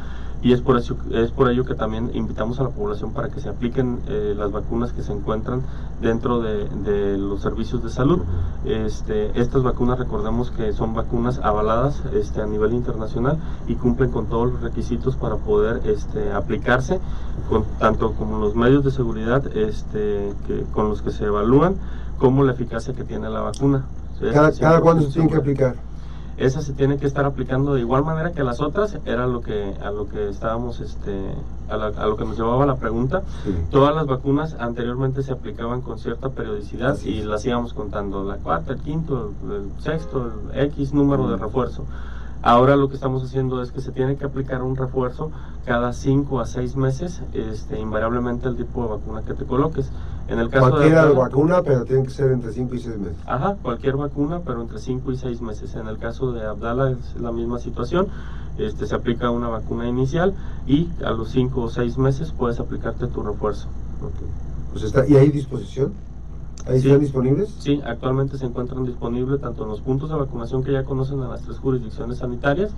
y 0.43 0.53
es 0.53 0.63
por, 0.63 0.79
eso, 0.79 0.97
es 1.13 1.31
por 1.31 1.51
ello 1.51 1.65
que 1.65 1.75
también 1.75 2.11
invitamos 2.15 2.59
a 2.61 2.65
la 2.65 2.71
población 2.71 3.13
para 3.13 3.29
que 3.29 3.41
se 3.41 3.49
apliquen 3.49 4.01
eh, 4.09 4.35
las 4.37 4.51
vacunas 4.51 4.93
que 4.93 5.03
se 5.03 5.13
encuentran 5.13 5.63
dentro 6.01 6.41
de, 6.41 6.69
de 6.69 7.19
los 7.19 7.43
servicios 7.43 7.85
de 7.85 7.91
salud. 7.91 8.21
Este, 8.65 9.39
estas 9.39 9.63
vacunas 9.63 9.99
recordemos 9.99 10.51
que 10.51 10.73
son 10.73 10.95
vacunas 10.95 11.39
avaladas 11.39 12.03
este, 12.15 12.41
a 12.41 12.47
nivel 12.47 12.73
internacional 12.73 13.39
y 13.69 13.75
cumplen 13.75 14.11
con 14.11 14.27
todos 14.27 14.53
los 14.53 14.63
requisitos 14.63 15.17
para 15.17 15.37
poder 15.37 15.83
este, 15.85 16.33
aplicarse, 16.33 17.01
con, 17.49 17.65
tanto 17.79 18.13
como 18.15 18.39
los 18.39 18.55
medios 18.55 18.83
de 18.83 18.91
seguridad 18.91 19.47
este, 19.57 20.33
que, 20.47 20.65
con 20.73 20.89
los 20.89 21.03
que 21.03 21.11
se 21.11 21.27
evalúan 21.27 21.77
como 22.19 22.45
la 22.45 22.53
eficacia 22.53 22.95
que 22.95 23.05
tiene 23.05 23.29
la 23.29 23.41
vacuna. 23.41 23.85
¿Cada, 24.33 24.53
cada 24.53 24.81
cuándo 24.81 25.05
se 25.05 25.13
tiene 25.13 25.29
que 25.29 25.37
aplicar? 25.37 25.75
Esa 26.37 26.63
se 26.63 26.73
tiene 26.73 26.97
que 26.97 27.07
estar 27.07 27.27
aplicando 27.27 27.75
de 27.75 27.81
igual 27.81 28.03
manera 28.03 28.33
que 28.33 28.43
las 28.43 28.63
otras, 28.63 28.97
era 29.05 29.27
lo 29.27 29.43
que 29.43 29.75
a 29.83 29.91
lo 29.91 30.09
que 30.09 30.31
estábamos 30.31 30.81
este 30.81 31.35
a, 31.69 32.07
lo 32.07 32.17
que 32.17 32.25
nos 32.25 32.37
llevaba 32.39 32.65
la 32.65 32.77
pregunta. 32.77 33.23
Todas 33.71 33.95
las 33.95 34.07
vacunas 34.07 34.57
anteriormente 34.59 35.23
se 35.23 35.33
aplicaban 35.33 35.83
con 35.83 35.99
cierta 35.99 36.31
periodicidad 36.31 36.99
y 37.05 37.23
las 37.23 37.45
íbamos 37.45 37.75
contando, 37.75 38.25
la 38.25 38.37
cuarta, 38.37 38.73
el 38.73 38.81
quinto, 38.81 39.33
el 39.51 39.83
sexto, 39.83 40.33
el 40.55 40.61
X 40.71 40.95
número 40.95 41.29
de 41.29 41.37
refuerzo. 41.37 41.85
Ahora 42.43 42.75
lo 42.75 42.89
que 42.89 42.95
estamos 42.95 43.23
haciendo 43.23 43.63
es 43.63 43.71
que 43.71 43.83
se 43.83 43.93
tiene 43.93 44.17
que 44.17 44.25
aplicar 44.25 44.63
un 44.63 44.75
refuerzo 44.75 45.31
cada 45.67 45.93
5 45.93 46.41
a 46.41 46.47
6 46.47 46.75
meses, 46.75 47.21
este, 47.35 47.79
invariablemente 47.79 48.49
el 48.49 48.57
tipo 48.57 48.83
de 48.83 48.89
vacuna 48.89 49.23
que 49.23 49.35
te 49.35 49.45
coloques. 49.45 49.91
En 50.31 50.39
el 50.39 50.49
caso 50.49 50.71
Cualquier 50.71 51.09
de 51.09 51.13
vacuna, 51.13 51.61
pero 51.63 51.85
tiene 51.85 52.05
que 52.05 52.11
ser 52.11 52.31
entre 52.31 52.53
5 52.53 52.75
y 52.77 52.79
6 52.79 52.99
meses. 52.99 53.17
Ajá, 53.27 53.57
cualquier 53.61 53.97
vacuna, 53.97 54.41
pero 54.47 54.63
entre 54.63 54.79
5 54.79 55.11
y 55.11 55.17
6 55.17 55.43
meses. 55.43 55.75
En 55.75 55.89
el 55.89 55.99
caso 55.99 56.31
de 56.31 56.47
Abdala 56.47 56.93
es 56.93 57.21
la 57.21 57.33
misma 57.33 57.59
situación. 57.59 58.07
Este, 58.57 58.87
se 58.87 58.95
aplica 58.95 59.31
una 59.31 59.49
vacuna 59.49 59.89
inicial 59.89 60.33
y 60.69 60.89
a 61.05 61.11
los 61.11 61.31
5 61.31 61.61
o 61.61 61.69
6 61.69 61.99
meses 61.99 62.31
puedes 62.31 62.61
aplicarte 62.61 63.09
tu 63.09 63.25
refuerzo. 63.25 63.67
Okay. 63.99 64.29
Pues 64.71 64.85
está, 64.85 65.05
¿Y 65.05 65.17
hay 65.17 65.31
disposición? 65.31 65.95
¿Ahí 66.65 66.77
están 66.77 67.01
disponibles? 67.01 67.53
Sí, 67.59 67.81
actualmente 67.85 68.39
se 68.39 68.47
encuentran 68.47 68.85
disponibles 68.85 69.41
tanto 69.41 69.65
en 69.65 69.71
los 69.71 69.81
puntos 69.81 70.11
de 70.11 70.15
vacunación 70.15 70.63
que 70.63 70.71
ya 70.71 70.85
conocen 70.85 71.19
en 71.19 71.29
las 71.29 71.43
tres 71.43 71.59
jurisdicciones 71.59 72.19
sanitarias, 72.19 72.71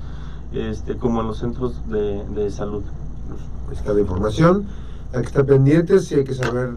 este, 0.54 0.96
como 0.96 1.20
en 1.20 1.26
los 1.26 1.38
centros 1.38 1.86
de, 1.90 2.24
de 2.34 2.50
salud. 2.50 2.82
Pues, 3.66 3.78
está 3.78 3.92
la 3.92 4.00
información, 4.00 4.66
hay 5.14 5.20
que 5.20 5.28
estar 5.28 5.44
pendientes 5.44 6.10
y 6.12 6.16
hay 6.16 6.24
que 6.24 6.34
saber 6.34 6.70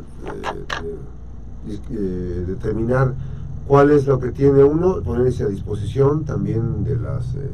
eh, 1.67 1.79
eh, 1.89 2.45
determinar 2.47 3.13
cuál 3.67 3.91
es 3.91 4.05
lo 4.07 4.19
que 4.19 4.31
tiene 4.31 4.63
uno, 4.63 5.01
ponerse 5.01 5.43
a 5.43 5.47
disposición 5.47 6.25
también 6.25 6.83
de 6.83 6.97
las 6.97 7.35
eh, 7.35 7.49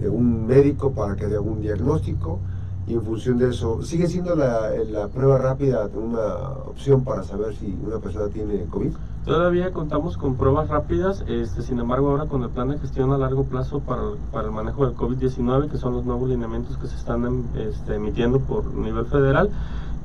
de 0.00 0.08
un 0.08 0.46
médico 0.46 0.92
para 0.92 1.14
que 1.14 1.26
dé 1.26 1.36
algún 1.36 1.60
diagnóstico 1.60 2.40
y 2.86 2.94
en 2.94 3.02
función 3.02 3.38
de 3.38 3.50
eso, 3.50 3.82
¿sigue 3.82 4.08
siendo 4.08 4.34
la, 4.34 4.70
la, 4.90 5.08
prueba 5.08 5.38
rápida 5.38 5.88
una 5.94 6.54
opción 6.66 7.04
para 7.04 7.22
saber 7.22 7.54
si 7.54 7.78
una 7.86 7.98
persona 7.98 8.28
tiene 8.28 8.64
COVID? 8.64 8.92
Todavía 9.24 9.70
contamos 9.70 10.16
con 10.16 10.36
pruebas 10.36 10.68
rápidas, 10.68 11.22
este, 11.28 11.62
sin 11.62 11.78
embargo 11.78 12.10
ahora 12.10 12.26
con 12.26 12.42
el 12.42 12.48
plan 12.48 12.68
de 12.68 12.78
gestión 12.78 13.12
a 13.12 13.18
largo 13.18 13.44
plazo 13.44 13.80
para, 13.80 14.02
para 14.32 14.48
el 14.48 14.52
manejo 14.52 14.86
del 14.86 14.96
COVID-19, 14.96 15.68
que 15.68 15.76
son 15.76 15.92
los 15.92 16.04
nuevos 16.06 16.30
lineamientos 16.30 16.78
que 16.78 16.86
se 16.88 16.96
están 16.96 17.44
este, 17.54 17.96
emitiendo 17.96 18.40
por 18.40 18.64
nivel 18.74 19.04
federal, 19.06 19.50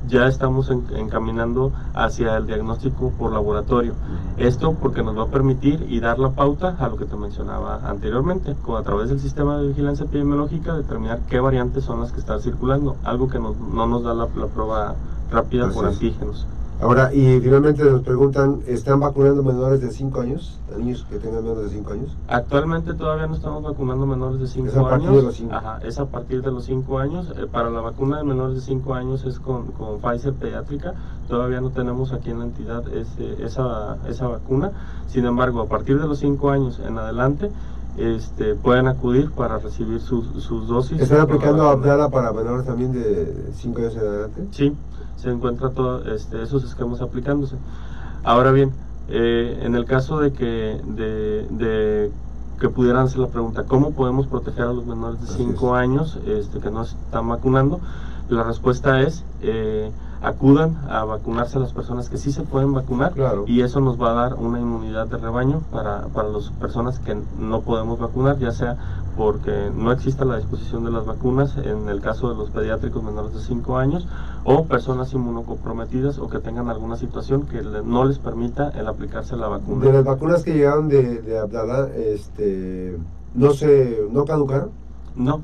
ya 0.08 0.26
estamos 0.26 0.70
encaminando 0.70 1.72
hacia 1.94 2.36
el 2.36 2.46
diagnóstico 2.46 3.10
por 3.18 3.32
laboratorio. 3.32 3.94
Esto 4.36 4.74
porque 4.74 5.02
nos 5.02 5.18
va 5.18 5.24
a 5.24 5.28
permitir 5.28 5.86
y 5.88 6.00
dar 6.00 6.18
la 6.18 6.30
pauta 6.30 6.76
a 6.78 6.88
lo 6.88 6.96
que 6.96 7.06
te 7.06 7.16
mencionaba 7.16 7.80
anteriormente, 7.88 8.54
a 8.76 8.82
través 8.82 9.08
del 9.08 9.20
sistema 9.20 9.58
de 9.58 9.68
vigilancia 9.68 10.04
epidemiológica, 10.04 10.74
determinar 10.74 11.20
qué 11.28 11.40
variantes 11.40 11.84
son 11.84 12.00
las 12.00 12.12
que 12.12 12.20
están 12.20 12.40
circulando, 12.40 12.96
algo 13.04 13.28
que 13.28 13.38
no, 13.38 13.54
nos 13.86 14.02
da 14.02 14.14
la, 14.14 14.26
prueba 14.26 14.94
rápida 15.30 15.70
por 15.70 15.86
antígenos. 15.86 16.46
Ahora, 16.78 17.12
y 17.12 17.40
finalmente 17.40 17.82
nos 17.84 18.02
preguntan, 18.02 18.60
¿están 18.66 19.00
vacunando 19.00 19.42
menores 19.42 19.80
de 19.80 19.90
5 19.90 20.20
años? 20.20 20.60
¿Niños 20.76 21.06
que 21.08 21.18
tengan 21.18 21.42
menos 21.42 21.62
de 21.62 21.70
5 21.70 21.92
años? 21.92 22.16
Actualmente 22.28 22.92
todavía 22.92 23.26
no 23.26 23.34
estamos 23.34 23.62
vacunando 23.62 24.04
menores 24.04 24.40
de 24.40 24.46
5 24.46 24.68
años. 24.68 24.74
Es 24.74 24.78
a 24.78 24.90
partir 24.90 25.10
de 25.10 25.22
los 25.22 25.36
5. 25.36 25.54
Ajá, 25.54 25.78
es 25.82 25.98
a 25.98 26.04
partir 26.04 26.42
de 26.42 26.50
los 26.50 26.64
5 26.66 26.98
años. 26.98 27.32
Eh, 27.34 27.46
para 27.50 27.70
la 27.70 27.80
vacuna 27.80 28.18
de 28.18 28.24
menores 28.24 28.56
de 28.56 28.60
5 28.60 28.94
años 28.94 29.24
es 29.24 29.40
con, 29.40 29.68
con, 29.68 30.00
Pfizer 30.00 30.34
pediátrica. 30.34 30.92
Todavía 31.28 31.62
no 31.62 31.70
tenemos 31.70 32.12
aquí 32.12 32.30
en 32.30 32.40
la 32.40 32.44
entidad 32.44 32.86
ese, 32.88 33.42
esa, 33.42 33.96
esa 34.06 34.28
vacuna. 34.28 34.72
Sin 35.06 35.24
embargo, 35.24 35.62
a 35.62 35.68
partir 35.68 35.98
de 35.98 36.06
los 36.06 36.18
5 36.18 36.50
años 36.50 36.78
en 36.86 36.98
adelante, 36.98 37.50
este, 37.96 38.54
pueden 38.54 38.88
acudir 38.88 39.30
para 39.30 39.58
recibir 39.58 40.00
sus, 40.00 40.26
sus 40.42 40.68
dosis. 40.68 41.00
¿Están 41.00 41.20
aplicando 41.20 41.68
Abdala 41.68 42.08
para 42.08 42.32
menores 42.32 42.66
también 42.66 42.92
de 42.92 43.50
5 43.54 43.78
años 43.78 43.94
en 43.94 44.00
adelante? 44.00 44.46
Sí 44.50 44.76
se 45.16 45.30
encuentra 45.30 45.70
todos 45.70 46.06
este, 46.06 46.42
esos 46.42 46.64
esquemas 46.64 47.00
aplicándose. 47.00 47.56
Ahora 48.22 48.52
bien, 48.52 48.72
eh, 49.08 49.60
en 49.62 49.74
el 49.74 49.84
caso 49.84 50.20
de 50.20 50.32
que, 50.32 50.80
de, 50.84 52.10
que 52.60 52.68
pudieran 52.68 53.06
hacer 53.06 53.18
la 53.18 53.28
pregunta, 53.28 53.64
¿cómo 53.64 53.92
podemos 53.92 54.26
proteger 54.26 54.64
a 54.64 54.72
los 54.72 54.86
menores 54.86 55.20
de 55.20 55.26
5 55.26 55.74
años 55.74 56.18
este, 56.26 56.60
que 56.60 56.70
no 56.70 56.82
están 56.82 57.28
vacunando? 57.28 57.80
La 58.28 58.42
respuesta 58.42 59.00
es, 59.02 59.24
eh, 59.42 59.90
acudan 60.22 60.76
a 60.88 61.04
vacunarse 61.04 61.58
a 61.58 61.60
las 61.60 61.72
personas 61.72 62.08
que 62.08 62.16
sí 62.18 62.32
se 62.32 62.42
pueden 62.42 62.72
vacunar 62.72 63.12
Claro. 63.12 63.44
y 63.46 63.60
eso 63.62 63.80
nos 63.80 64.00
va 64.00 64.10
a 64.10 64.14
dar 64.14 64.34
una 64.34 64.58
inmunidad 64.60 65.06
de 65.06 65.18
rebaño 65.18 65.60
para, 65.70 66.06
para 66.08 66.28
las 66.28 66.50
personas 66.50 66.98
que 66.98 67.16
no 67.38 67.60
podemos 67.60 67.98
vacunar, 67.98 68.38
ya 68.38 68.50
sea 68.52 68.76
porque 69.16 69.70
no 69.74 69.92
exista 69.92 70.24
la 70.26 70.36
disposición 70.36 70.84
de 70.84 70.90
las 70.90 71.06
vacunas 71.06 71.56
en 71.56 71.88
el 71.88 72.00
caso 72.02 72.28
de 72.28 72.34
los 72.36 72.50
pediátricos 72.50 73.02
menores 73.02 73.32
de 73.34 73.40
5 73.40 73.78
años 73.78 74.06
o 74.44 74.64
personas 74.64 75.12
inmunocomprometidas 75.14 76.18
o 76.18 76.28
que 76.28 76.38
tengan 76.38 76.68
alguna 76.68 76.96
situación 76.96 77.42
que 77.46 77.62
le- 77.62 77.82
no 77.82 78.04
les 78.04 78.18
permita 78.18 78.68
el 78.70 78.86
aplicarse 78.88 79.36
la 79.36 79.48
vacuna. 79.48 79.84
De 79.86 79.92
las 79.92 80.04
vacunas 80.04 80.42
que 80.42 80.52
llegaron 80.54 80.88
de, 80.88 81.22
de 81.22 81.38
Abdala, 81.38 81.88
este, 81.96 82.98
no 83.34 83.52
se, 83.52 84.06
no 84.12 84.24
caducaron, 84.24 84.70
No, 85.14 85.40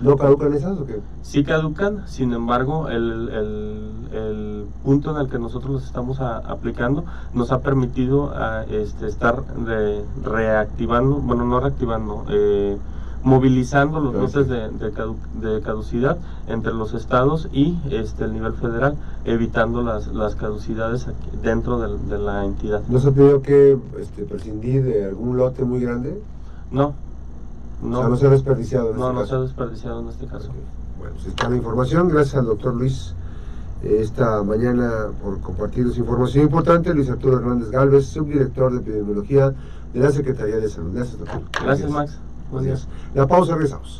no 0.00 0.16
caducan 0.16 0.52
esas 0.54 0.78
o 0.78 0.86
qué? 0.86 1.00
sí 1.22 1.42
caducan, 1.44 2.02
sin 2.06 2.32
embargo, 2.32 2.88
el, 2.88 3.28
el- 3.30 3.92
el 4.12 4.66
punto 4.84 5.10
en 5.10 5.16
el 5.20 5.28
que 5.28 5.38
nosotros 5.38 5.72
los 5.72 5.84
estamos 5.84 6.20
a- 6.20 6.38
aplicando 6.38 7.04
nos 7.34 7.50
ha 7.52 7.60
permitido 7.60 8.30
a, 8.34 8.64
este, 8.64 9.06
estar 9.06 9.42
re- 9.64 10.02
reactivando, 10.22 11.16
bueno, 11.16 11.44
no 11.44 11.60
reactivando, 11.60 12.24
eh, 12.28 12.76
movilizando 13.22 13.98
los 13.98 14.14
meses 14.14 14.46
de, 14.48 14.68
de 14.70 14.92
cadu- 14.94 15.16
de 15.40 15.60
caducidad 15.60 16.16
entre 16.46 16.72
los 16.72 16.94
estados 16.94 17.48
y 17.52 17.76
este, 17.90 18.24
el 18.24 18.32
nivel 18.34 18.52
federal, 18.52 18.94
evitando 19.24 19.82
las, 19.82 20.06
las 20.08 20.36
caducidades 20.36 21.08
aquí- 21.08 21.36
dentro 21.42 21.78
de, 21.80 22.18
la 22.18 22.44
entidad. 22.44 22.82
¿No 22.88 23.00
se 23.00 23.08
ha 23.08 23.12
tenido 23.12 23.42
que 23.42 23.76
este, 23.98 24.22
prescindir 24.24 24.84
de 24.84 25.06
algún 25.06 25.36
lote 25.36 25.64
muy 25.64 25.80
grande? 25.80 26.22
No, 26.70 26.94
no, 27.82 27.98
o 27.98 28.00
sea, 28.00 28.08
no 28.08 28.16
se 28.16 28.26
ha 28.26 28.30
desperdiciado 28.30 28.90
en 28.90 28.96
no, 28.98 29.06
este 29.08 29.14
no 29.14 29.20
caso. 29.20 29.30
se 29.30 29.36
ha 29.36 29.40
desperdiciado 29.40 30.00
en 30.00 30.08
este 30.08 30.26
caso. 30.26 30.48
Bueno, 30.98 31.14
pues 31.14 31.26
está 31.26 31.48
la 31.48 31.56
información. 31.56 32.08
Gracias 32.08 32.36
al 32.36 32.46
doctor 32.46 32.74
Luis 32.74 33.14
eh, 33.82 33.98
esta 34.00 34.42
mañana 34.42 35.08
por 35.22 35.40
compartir 35.40 35.90
su 35.92 36.00
información 36.00 36.44
importante. 36.44 36.94
Luis 36.94 37.10
Arturo 37.10 37.38
Hernández 37.38 37.70
Galvez, 37.70 38.06
subdirector 38.06 38.72
de 38.72 38.78
epidemiología 38.78 39.52
de 39.92 40.00
la 40.00 40.10
Secretaría 40.10 40.56
de 40.56 40.68
Salud. 40.68 40.92
Gracias, 40.94 41.18
doctor. 41.18 41.40
Gracias, 41.62 41.90
Max. 41.90 42.18
Buenos 42.50 42.64
días. 42.64 42.88
La 43.14 43.26
pausa, 43.26 43.54
regresamos. 43.54 43.94